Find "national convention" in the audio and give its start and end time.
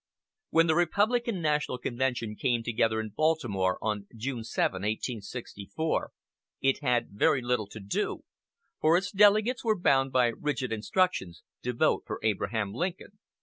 1.43-2.35